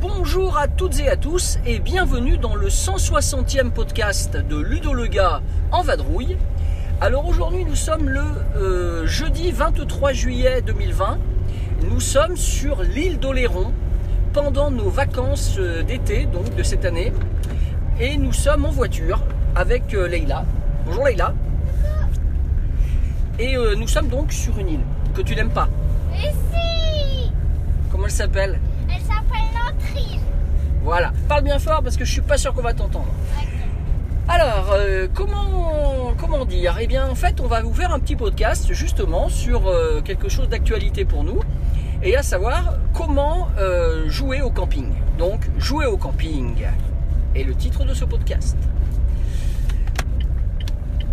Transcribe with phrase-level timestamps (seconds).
[0.00, 5.06] Bonjour à toutes et à tous et bienvenue dans le 160e podcast de Ludo le
[5.06, 6.36] gars en vadrouille.
[7.02, 8.22] Alors aujourd'hui nous sommes le
[8.56, 11.18] euh, jeudi 23 juillet 2020.
[11.88, 13.72] Nous sommes sur l'île d'Oléron
[14.34, 17.10] pendant nos vacances euh, d'été donc de cette année
[17.98, 19.22] et nous sommes en voiture
[19.56, 20.44] avec euh, Leïla.
[20.84, 21.32] Bonjour Leïla.
[23.38, 25.70] Et euh, nous sommes donc sur une île que tu n'aimes pas.
[26.10, 27.32] Mais si
[27.90, 28.60] Comment elle s'appelle?
[28.94, 30.20] Elle s'appelle notre île.
[30.82, 31.12] Voilà.
[31.28, 33.08] Parle bien fort parce que je suis pas sûr qu'on va t'entendre.
[34.32, 36.76] Alors, euh, comment, comment dire?
[36.80, 40.28] Eh bien, en fait, on va vous faire un petit podcast justement sur euh, quelque
[40.28, 41.40] chose d'actualité pour nous,
[42.00, 44.92] et à savoir comment euh, jouer au camping.
[45.18, 46.64] Donc, jouer au camping
[47.34, 48.56] est le titre de ce podcast.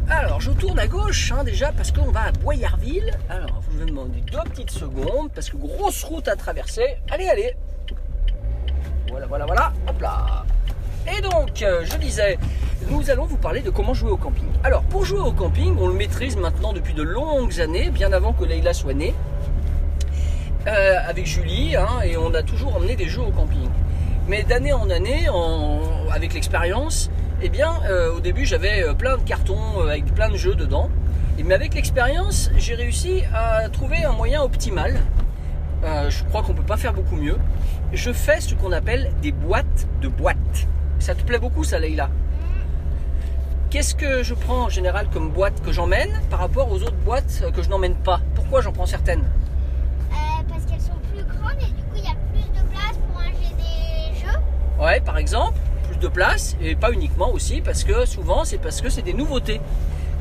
[0.07, 3.17] Alors, je tourne à gauche hein, déjà parce qu'on va à Boyarville.
[3.29, 6.85] Alors, vous me demandez deux petites secondes parce que grosse route à traverser.
[7.09, 7.55] Allez, allez.
[9.09, 9.73] Voilà, voilà, voilà.
[9.87, 10.45] Hop là.
[11.11, 12.37] Et donc, je disais,
[12.89, 14.45] nous allons vous parler de comment jouer au camping.
[14.63, 18.33] Alors, pour jouer au camping, on le maîtrise maintenant depuis de longues années, bien avant
[18.33, 19.13] que Leïla soit née,
[20.67, 23.69] euh, avec Julie, hein, et on a toujours emmené des jeux au camping.
[24.27, 25.27] Mais d'année en année,
[26.11, 27.09] avec l'expérience,
[27.41, 30.89] eh bien, euh, au début, j'avais euh, plein de cartons avec plein de jeux dedans.
[31.43, 34.95] Mais avec l'expérience, j'ai réussi à trouver un moyen optimal.
[35.83, 37.37] Je crois qu'on peut pas faire beaucoup mieux.
[37.93, 40.67] Je fais ce qu'on appelle des boîtes de boîtes.
[40.97, 42.09] Ça te plaît beaucoup, ça, Leïla?
[43.69, 47.43] Qu'est-ce que je prends en général comme boîte que j'emmène par rapport aux autres boîtes
[47.53, 48.21] que je n'emmène pas?
[48.33, 49.25] Pourquoi j'en prends certaines?
[50.09, 50.15] Euh,
[50.47, 53.17] parce qu'elles sont plus grandes et du coup il y a plus de place pour
[53.17, 54.37] ranger des jeux.
[54.81, 58.79] Ouais, par exemple, plus de place, et pas uniquement aussi, parce que souvent c'est parce
[58.79, 59.59] que c'est des nouveautés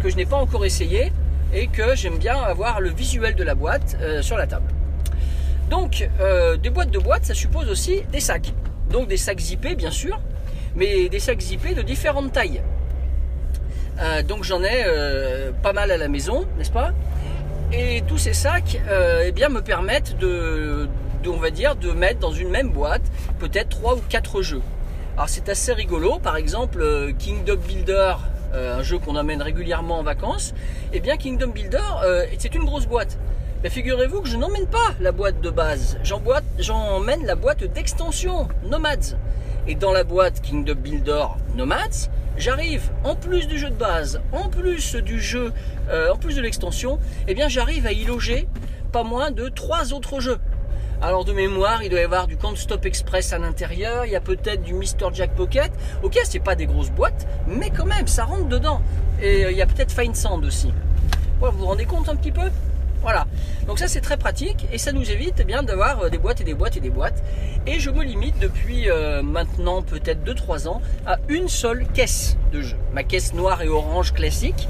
[0.03, 1.13] que je n'ai pas encore essayé
[1.55, 4.73] et que j'aime bien avoir le visuel de la boîte euh, sur la table.
[5.71, 8.53] Donc, euh, des boîtes de boîtes, ça suppose aussi des sacs.
[8.91, 10.21] Donc des sacs zippés, bien sûr,
[10.75, 12.61] mais des sacs zippés de différentes tailles.
[13.99, 16.93] Euh, donc j'en ai euh, pas mal à la maison, n'est-ce pas?
[17.73, 20.89] Et tous ces sacs, euh, eh bien, me permettent de,
[21.27, 23.03] on va dire, de mettre dans une même boîte
[23.39, 24.63] peut-être trois ou quatre jeux.
[25.17, 26.85] Alors c'est assez rigolo, par exemple
[27.19, 28.15] Kingdom Builder,
[28.55, 30.55] un jeu qu'on amène régulièrement en vacances.
[30.93, 31.79] Eh bien Kingdom Builder,
[32.39, 33.19] c'est une grosse boîte.
[33.63, 35.99] Mais figurez-vous que je n'emmène pas la boîte de base,
[36.59, 39.17] j'emmène la boîte d'extension Nomads.
[39.67, 41.25] Et dans la boîte Kingdom Builder
[41.57, 45.53] Nomads, j'arrive en plus du jeu de base, en plus du jeu,
[45.91, 46.99] euh, en plus de l'extension,
[47.29, 48.49] eh bien j'arrive à y loger
[48.93, 50.39] pas moins de trois autres jeux.
[51.03, 54.17] Alors de mémoire, il doit y avoir du Can't Stop Express à l'intérieur, il y
[54.17, 55.71] a peut-être du Mr Jack Pocket.
[56.03, 58.81] Ok, c'est pas des grosses boîtes, mais quand même, ça rentre dedans.
[59.21, 60.73] Et euh, il y a peut-être Fine Sand aussi.
[61.41, 62.51] Vous vous rendez compte un petit peu?
[63.03, 63.27] Voilà.
[63.67, 66.41] Donc ça c'est très pratique et ça nous évite eh bien d'avoir euh, des boîtes
[66.41, 67.23] et des boîtes et des boîtes.
[67.67, 72.63] Et je me limite depuis euh, maintenant peut-être 2-3 ans à une seule caisse de
[72.63, 72.77] jeu.
[72.93, 74.69] Ma caisse noire et orange classique.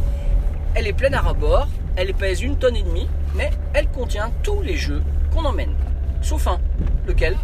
[0.74, 4.62] Elle est pleine à ras-bord, elle pèse une tonne et demie, mais elle contient tous
[4.62, 5.02] les jeux
[5.32, 5.74] qu'on emmène.
[6.22, 6.58] Sauf un.
[7.06, 7.36] Lequel?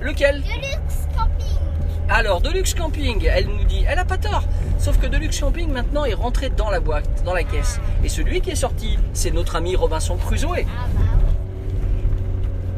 [0.00, 0.42] Lequel?
[0.42, 1.75] Deluxe camping.
[2.08, 4.44] Alors, Deluxe Camping, elle nous dit, elle a pas tort.
[4.78, 7.80] Sauf que Deluxe Camping maintenant est rentré dans la boîte, dans la caisse.
[8.04, 10.64] Et celui qui est sorti, c'est notre ami Robinson Crusoe.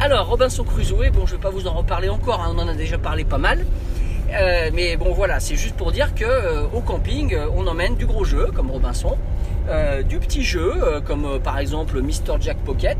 [0.00, 2.75] Alors, Robinson Crusoe, bon, je vais pas vous en reparler encore, hein, on en a
[2.75, 3.67] déjà parlé pas mal.
[4.33, 8.06] Euh, mais bon, voilà, c'est juste pour dire que euh, camping, euh, on emmène du
[8.06, 9.17] gros jeu comme Robinson,
[10.09, 12.97] du petit jeu comme par exemple Mr Jack Pocket,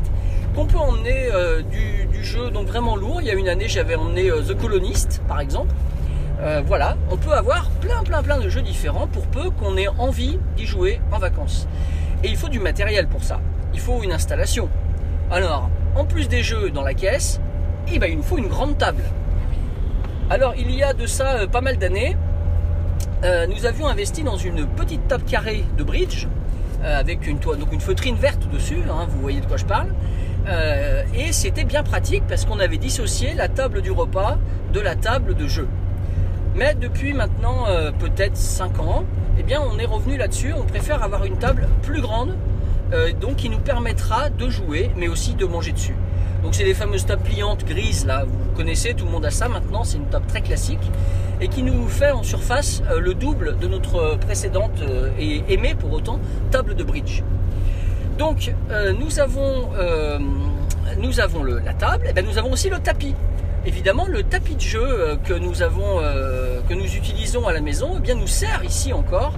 [0.53, 1.29] qu'on peut emmener
[1.71, 3.21] du, du jeu donc vraiment lourd.
[3.21, 5.73] Il y a une année, j'avais emmené The Colonist, par exemple.
[6.41, 9.89] Euh, voilà, on peut avoir plein, plein, plein de jeux différents pour peu qu'on ait
[9.89, 11.67] envie d'y jouer en vacances.
[12.23, 13.41] Et il faut du matériel pour ça.
[13.73, 14.69] Il faut une installation.
[15.31, 17.41] Alors, en plus des jeux dans la caisse,
[17.91, 19.03] eh ben, il nous faut une grande table.
[20.29, 22.15] Alors, il y a de ça euh, pas mal d'années,
[23.25, 26.27] euh, nous avions investi dans une petite table carrée de bridge
[26.81, 29.89] avec une, toile, donc une feutrine verte dessus, hein, vous voyez de quoi je parle.
[31.13, 34.37] Et c'était bien pratique parce qu'on avait dissocié la table du repas
[34.71, 35.67] de la table de jeu.
[36.59, 39.05] Mais depuis maintenant euh, peut-être 5 ans,
[39.39, 42.35] eh bien on est revenu là-dessus, on préfère avoir une table plus grande,
[42.91, 45.95] euh, donc qui nous permettra de jouer, mais aussi de manger dessus.
[46.43, 49.47] Donc c'est les fameuses tables pliantes grises là, vous connaissez, tout le monde a ça
[49.47, 50.91] maintenant, c'est une table très classique
[51.39, 54.83] et qui nous fait en surface euh, le double de notre précédente
[55.17, 56.19] et aimée pour autant
[56.51, 57.23] table de bridge.
[58.17, 58.53] Donc
[58.99, 59.69] nous avons,
[60.97, 63.15] nous avons la table, et ben nous avons aussi le tapis.
[63.65, 66.01] Évidemment, le tapis de jeu que nous avons,
[66.69, 69.33] que nous utilisons à la maison, eh bien nous sert ici encore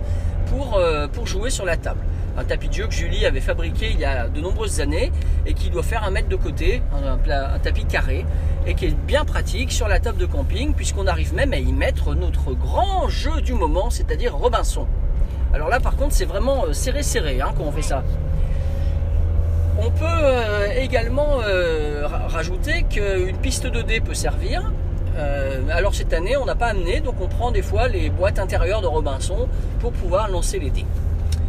[0.48, 2.02] pour, euh, pour jouer sur la table.
[2.38, 5.12] Un tapis de jeu que Julie avait fabriqué il y a de nombreuses années
[5.46, 8.26] et qui doit faire un mètre de côté, un, tapis carré
[8.68, 11.72] et qui est bien pratique sur la table de camping puisqu'on arrive même à y
[11.72, 14.86] mettre notre grand jeu du moment, c'est-à-dire Robinson.
[15.54, 18.04] Alors là par contre c'est vraiment euh, serré serré hein, quand on fait ça.
[19.80, 24.72] On peut euh, également ra- rajouter qu'une piste 2D peut servir.
[25.18, 28.40] Euh, alors cette année on n'a pas amené donc on prend des fois les boîtes
[28.40, 29.48] intérieures de Robinson
[29.80, 30.86] pour pouvoir lancer les dés.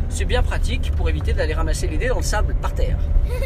[0.09, 2.99] C'est bien pratique pour éviter d'aller ramasser les dés dans le sable par terre.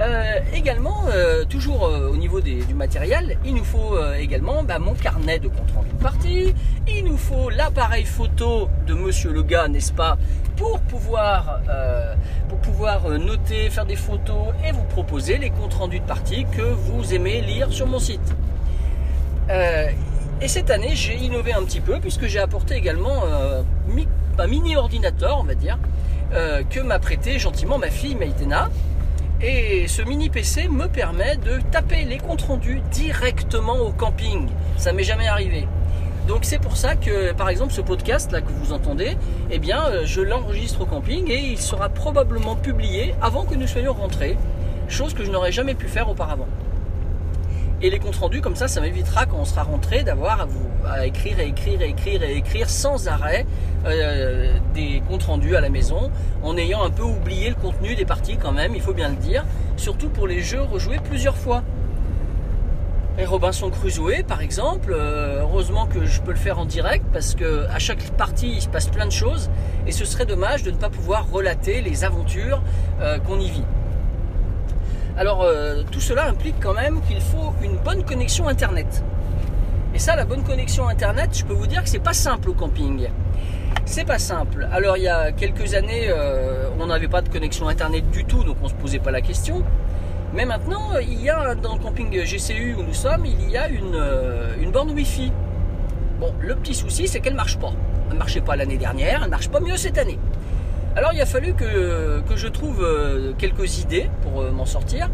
[0.00, 4.78] Euh, également, euh, toujours euh, au niveau des- du matériel, il nous faut également bah,
[4.78, 6.54] mon carnet de compte rendu de partie,
[6.88, 10.16] il nous faut l'appareil photo de Monsieur le gars, n'est-ce pas,
[10.62, 12.14] pour pouvoir, euh,
[12.48, 16.46] pour pouvoir euh, noter, faire des photos et vous proposer les comptes rendus de partie
[16.56, 18.32] que vous aimez lire sur mon site.
[19.50, 19.88] Euh,
[20.40, 23.24] et cette année, j'ai innové un petit peu puisque j'ai apporté également
[24.38, 25.78] un mini ordinateur, on va dire,
[26.32, 28.68] que m'a prêté gentiment ma fille Maïtena.
[29.40, 34.48] Et ce mini PC me permet de taper les comptes rendus directement au camping.
[34.76, 35.68] Ça m'est jamais arrivé.
[36.28, 39.16] Donc c'est pour ça que par exemple ce podcast là que vous entendez,
[39.50, 43.92] eh euh, je l'enregistre au camping et il sera probablement publié avant que nous soyons
[43.92, 44.36] rentrés,
[44.88, 46.46] chose que je n'aurais jamais pu faire auparavant.
[47.84, 50.46] Et les comptes rendus comme ça, ça m'évitera quand on sera rentré d'avoir
[50.86, 53.44] à écrire et écrire et écrire et écrire sans arrêt
[53.84, 56.12] euh, des comptes rendus à la maison,
[56.44, 59.16] en ayant un peu oublié le contenu des parties quand même, il faut bien le
[59.16, 59.44] dire,
[59.76, 61.64] surtout pour les jeux rejoués plusieurs fois.
[63.18, 67.34] Et Robinson Crusoe, par exemple, euh, heureusement que je peux le faire en direct parce
[67.34, 69.50] que à chaque partie il se passe plein de choses
[69.86, 72.62] et ce serait dommage de ne pas pouvoir relater les aventures
[73.02, 73.64] euh, qu'on y vit.
[75.18, 79.04] Alors euh, tout cela implique quand même qu'il faut une bonne connexion internet.
[79.94, 82.54] Et ça, la bonne connexion internet, je peux vous dire que c'est pas simple au
[82.54, 83.08] camping.
[83.84, 84.66] C'est pas simple.
[84.72, 86.10] Alors il y a quelques années,
[86.80, 89.62] on n'avait pas de connexion internet du tout, donc on se posait pas la question.
[90.34, 93.68] Mais maintenant, il y a dans le camping GCU où nous sommes, il y a
[93.68, 95.30] une, euh, une borne Wi-Fi.
[96.18, 97.72] Bon, le petit souci, c'est qu'elle marche pas.
[98.10, 100.18] Elle marchait pas l'année dernière, elle marche pas mieux cette année.
[100.96, 105.10] Alors il a fallu que, je trouve euh, quelques idées pour euh, m'en sortir.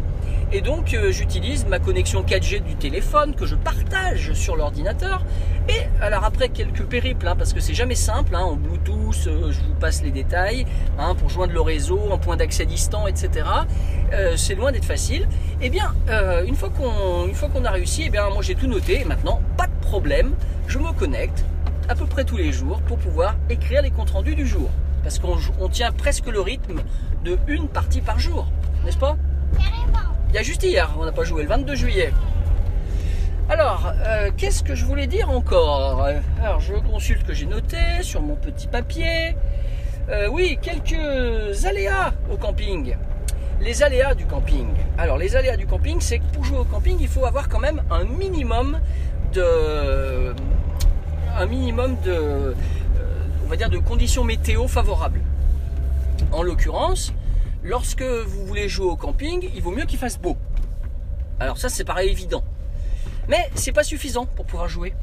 [0.51, 5.23] Et donc euh, j'utilise ma connexion 4G du téléphone que je partage sur l'ordinateur.
[5.69, 9.51] Et alors après quelques périples, hein, parce que c'est jamais simple, hein, en Bluetooth, euh,
[9.51, 10.65] je vous passe les détails,
[10.97, 13.45] hein, pour joindre le réseau, en point d'accès distant, etc.
[14.13, 15.27] Euh, c'est loin d'être facile.
[15.61, 19.01] Et bien, euh, une fois qu'on a réussi, eh bien moi j'ai tout noté.
[19.01, 20.33] Et maintenant, pas de problème,
[20.67, 21.45] je me connecte
[21.87, 24.69] à peu près tous les jours pour pouvoir écrire les comptes rendus du jour.
[25.03, 26.81] Parce qu'on tient presque le rythme
[27.23, 28.47] de une partie par jour,
[28.83, 29.17] n'est-ce pas?
[30.29, 32.13] Il y a juste hier, on n'a pas joué, le 22 juillet.
[33.49, 37.77] Alors, euh, qu'est-ce que je voulais dire encore Euh, Alors, je consulte que j'ai noté
[38.01, 39.35] sur mon petit papier.
[40.09, 42.95] Euh, oui, quelques aléas au camping.
[43.59, 44.67] Les aléas du camping.
[44.99, 47.59] Alors, les aléas du camping, c'est que pour jouer au camping, il faut avoir quand
[47.59, 48.79] même un minimum
[49.33, 50.35] de,
[51.35, 52.53] un minimum de,
[53.43, 55.21] on va dire, de conditions météo favorables.
[56.31, 57.13] En l'occurrence,
[57.63, 60.37] lorsque vous voulez jouer au camping, il vaut mieux qu'il fasse beau.
[61.39, 62.43] Alors ça, c'est pareil évident.
[63.27, 64.93] Mais c'est pas suffisant pour pouvoir jouer.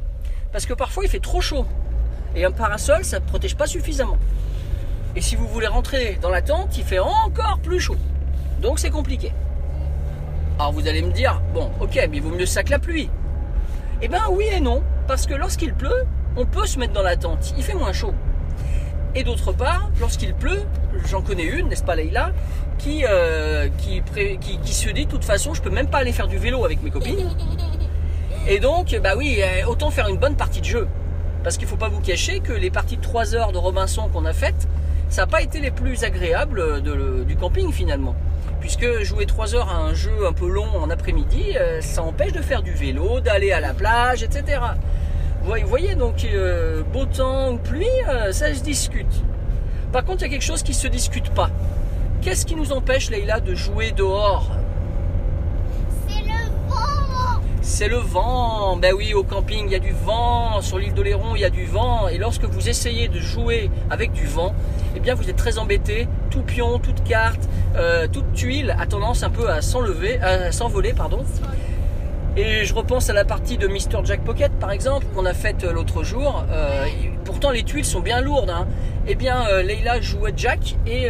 [0.52, 1.66] Parce que parfois, il fait trop chaud.
[2.34, 4.18] Et un parasol, ça ne protège pas suffisamment.
[5.14, 7.96] Et si vous voulez rentrer dans la tente, il fait encore plus chaud.
[8.60, 9.32] Donc c'est compliqué.
[10.58, 13.10] Alors vous allez me dire, bon, ok, mais il vaut mieux ça que la pluie.
[14.02, 14.82] Eh ben oui et non.
[15.06, 16.04] Parce que lorsqu'il pleut,
[16.36, 17.54] on peut se mettre dans la tente.
[17.56, 18.12] Il fait moins chaud.
[19.14, 20.62] Et d'autre part, lorsqu'il pleut,
[21.06, 22.32] j'en connais une, n'est-ce pas Leïla,
[22.78, 24.02] qui, euh, qui,
[24.38, 26.82] qui, se dit, de toute façon, je peux même pas aller faire du vélo avec
[26.82, 27.30] mes copines.
[28.48, 30.88] Et donc, bah oui, euh, autant faire une bonne partie de jeu.
[31.42, 34.25] Parce qu'il faut pas vous cacher que les parties de 3 heures de Robinson qu'on
[34.25, 34.68] a faites,
[35.08, 36.82] ça n'a pas été les plus agréables
[37.25, 38.14] du camping finalement.
[38.60, 42.32] Puisque jouer 3 heures à un jeu un peu long en après-midi, euh, ça empêche
[42.32, 44.58] de faire du vélo, d'aller à la plage, etc.
[45.46, 49.22] Vous voyez- donc, euh, beau temps ou pluie, euh, ça se discute.
[49.92, 51.50] Par contre, il y a quelque chose qui se discute pas.
[52.20, 54.50] Qu'est-ce qui nous empêche, Leïla, de jouer dehors?
[56.08, 57.40] C'est le vent.
[57.62, 58.76] C'est le vent.
[58.76, 60.60] Ben oui, au camping, il y a du vent.
[60.60, 62.08] Sur l'île d'Oléron, il y a du vent.
[62.08, 64.52] Et lorsque vous essayez de jouer avec du vent,
[64.96, 66.08] eh bien, vous êtes très embêté.
[66.30, 70.92] Tout pion, toute carte, euh, toute tuile a tendance un peu à s'enlever, à s'envoler,
[70.92, 71.24] pardon.
[72.36, 74.04] Et je repense à la partie de Mr.
[74.04, 76.44] Jack Pocket, par exemple, qu'on a faite euh, l'autre jour.
[76.50, 76.84] Euh,
[77.24, 78.50] pourtant, les tuiles sont bien lourdes.
[78.50, 78.66] Hein.
[79.06, 81.08] Eh bien, euh, Leïla jouait Jack et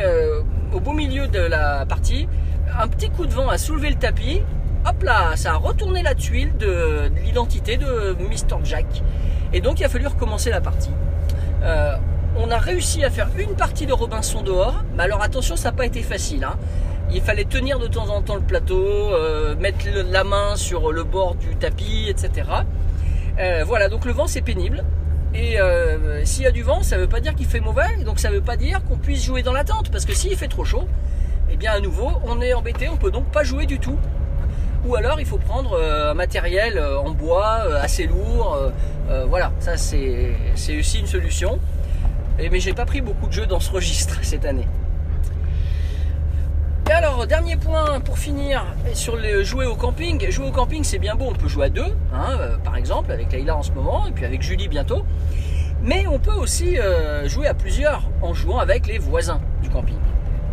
[0.73, 2.28] au beau milieu de la partie,
[2.78, 4.42] un petit coup de vent a soulevé le tapis.
[4.88, 8.59] Hop là, ça a retourné la tuile de, de l'identité de Mr.
[8.62, 8.87] Jack.
[9.52, 10.90] Et donc il a fallu recommencer la partie.
[12.38, 15.76] On a réussi à faire une partie de Robinson dehors, mais alors attention, ça n'a
[15.76, 16.45] pas été facile.
[16.45, 16.56] hein.
[17.13, 21.05] Il fallait tenir de temps en temps le plateau, euh, mettre la main sur le
[21.05, 22.49] bord du tapis, etc.
[23.39, 24.85] Euh, voilà, donc le vent c'est pénible.
[25.33, 27.97] Et euh, s'il y a du vent, ça ne veut pas dire qu'il fait mauvais,
[28.05, 30.37] donc ça ne veut pas dire qu'on puisse jouer dans la tente, parce que s'il
[30.37, 30.89] fait trop chaud,
[31.51, 33.99] eh bien à nouveau, on est embêté, on peut donc pas jouer du tout.
[34.85, 38.59] Ou alors il faut prendre un matériel en bois assez lourd.
[39.27, 41.59] voilà, ça c'est c'est aussi une solution.
[42.39, 44.67] Et, mais j'ai pas pris beaucoup de jeux dans ce registre cette année.
[46.88, 48.64] Et alors, dernier point pour finir
[48.95, 50.31] sur le jouer au camping.
[50.31, 53.11] Jouer au camping, c'est bien beau, on peut jouer à deux, hein, euh, par exemple,
[53.11, 55.05] avec Leïla en ce moment, et puis avec Julie bientôt.
[55.83, 59.99] Mais on peut aussi euh, jouer à plusieurs en jouant avec les voisins du camping.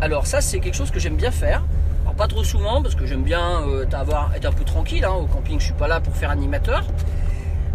[0.00, 1.62] Alors ça, c'est quelque chose que j'aime bien faire.
[2.02, 5.04] Alors pas trop souvent, parce que j'aime bien euh, avoir, être un peu tranquille.
[5.04, 5.14] hein.
[5.14, 6.84] Au camping, je suis pas là pour faire animateur.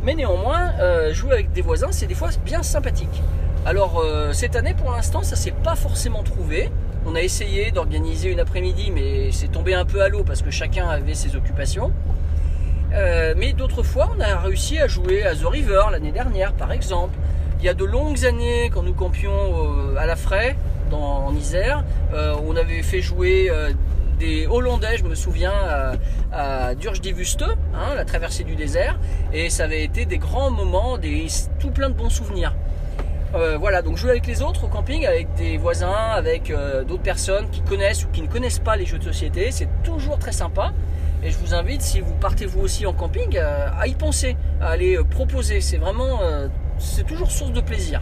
[0.04, 0.72] Mais néanmoins,
[1.12, 3.22] jouer avec des voisins, c'est des fois bien sympathique.
[3.66, 4.02] Alors
[4.32, 6.72] cette année, pour l'instant, ça s'est pas forcément trouvé.
[7.06, 10.52] On a essayé d'organiser une après-midi, mais c'est tombé un peu à l'eau parce que
[10.52, 11.92] chacun avait ses occupations.
[12.94, 16.72] Euh, mais d'autres fois, on a réussi à jouer à The River l'année dernière, par
[16.72, 17.18] exemple.
[17.60, 20.56] Il y a de longues années, quand nous campions euh, à la Fray,
[20.90, 23.52] dans, en Isère, euh, on avait fait jouer
[24.18, 25.94] des Hollandais, je me souviens, à,
[26.32, 29.00] à Durgdivuste, hein, la traversée du désert,
[29.34, 31.28] et ça avait été des grands moments, des,
[31.60, 32.54] tout plein de bons souvenirs.
[33.36, 37.04] Euh, voilà, donc jouer avec les autres au camping, avec des voisins, avec euh, d'autres
[37.04, 40.32] personnes qui connaissent ou qui ne connaissent pas les jeux de société, c'est toujours très
[40.32, 40.72] sympa.
[41.24, 44.36] Et je vous invite, si vous partez vous aussi en camping, euh, à y penser,
[44.62, 45.62] à aller proposer.
[45.62, 46.22] C'est vraiment,
[46.80, 48.02] c'est toujours source de plaisir.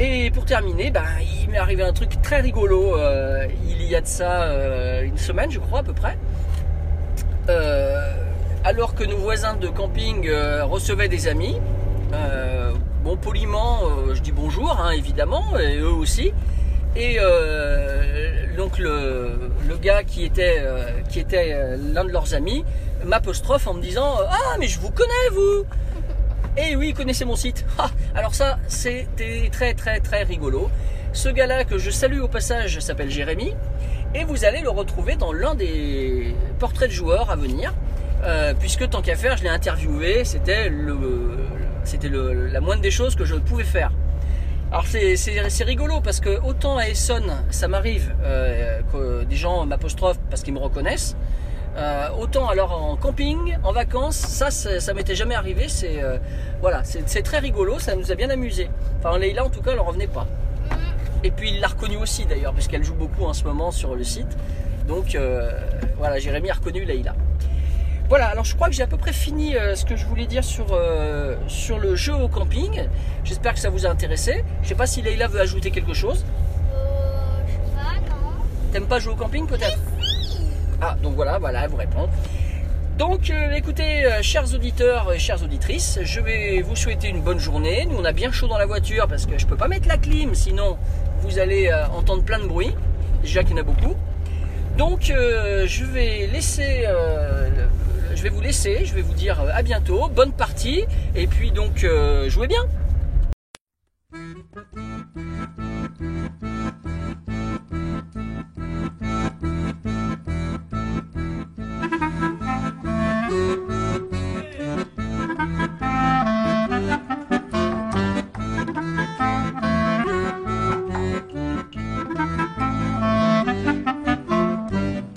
[0.00, 1.04] Et pour terminer, ben,
[1.42, 2.96] il m'est arrivé un truc très rigolo
[3.68, 4.52] il y a de ça
[5.02, 6.18] une semaine, je crois à peu près.
[8.64, 10.28] Alors que nos voisins de camping
[10.62, 11.56] recevaient des amis,
[13.16, 16.32] poliment, euh, je dis bonjour hein, évidemment, et eux aussi.
[16.96, 19.50] Et euh, donc le,
[19.80, 22.64] gars qui était, euh, qui était l'un de leurs amis
[23.04, 25.64] m'apostrophe en me disant Ah mais je vous connais vous
[26.56, 27.64] et oui, il connaissait mon site.
[28.14, 30.70] Alors ça, c'était très très très rigolo.
[31.12, 33.54] Ce gars-là que je salue au passage s'appelle Jérémy.
[34.14, 37.74] Et vous allez le retrouver dans l'un des portraits de joueurs à venir.
[38.58, 40.24] Puisque tant qu'à faire, je l'ai interviewé.
[40.24, 40.96] C'était le,
[41.88, 43.90] c'était la moindre des choses que je pouvais faire.
[44.70, 50.20] Alors c'est, rigolo parce que autant à Essonne, ça m'arrive euh, que des gens m'apostrophent
[50.28, 51.16] parce qu'ils me reconnaissent.
[51.76, 55.68] Euh, autant alors en camping, en vacances, ça, ça, m'était jamais arrivé.
[55.68, 56.18] C'est euh,
[56.60, 58.68] voilà, c'est, très rigolo, ça nous a bien amusé.
[58.98, 60.26] Enfin, Leïla en tout cas, elle en revenait pas.
[61.24, 64.04] Et puis il l'a reconnu aussi d'ailleurs, puisqu'elle joue beaucoup en ce moment sur le
[64.04, 64.36] site.
[64.86, 65.16] Donc
[65.96, 67.14] voilà, Jérémy a reconnu Leïla.
[68.08, 70.24] Voilà, alors je crois que j'ai à peu près fini euh, ce que je voulais
[70.26, 72.84] dire sur, euh, sur le jeu au camping.
[73.22, 74.44] J'espère que ça vous a intéressé.
[74.62, 76.24] Je sais pas si Leïla veut ajouter quelque chose.
[76.72, 78.32] Euh, je sais pas, non.
[78.72, 79.78] T'aimes pas jouer au camping peut-être?
[80.80, 82.08] Ah, donc voilà, voilà, elle vous répond.
[82.96, 87.38] Donc euh, écoutez, euh, chers auditeurs et chères auditrices, je vais vous souhaiter une bonne
[87.38, 87.86] journée.
[87.90, 89.98] Nous, on a bien chaud dans la voiture parce que je peux pas mettre la
[89.98, 90.78] clim, sinon
[91.20, 92.74] vous allez euh, entendre plein de bruit.
[93.20, 93.94] Déjà qu'il y en a beaucoup.
[94.78, 96.86] Donc je vais laisser,
[98.18, 100.84] je vais vous laisser, je vais vous dire euh, à bientôt, bonne partie,
[101.14, 102.66] et puis donc euh, jouez bien.